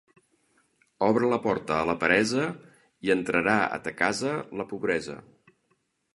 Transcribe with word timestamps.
Obre 1.07 1.29
la 1.33 1.37
porta 1.43 1.75
a 1.81 1.85
la 1.89 1.95
peresa 2.05 2.47
i 3.09 3.15
entrarà 3.17 3.55
a 3.77 3.81
ta 3.85 3.95
casa 4.01 4.35
la 4.63 4.69
pobresa. 4.75 5.21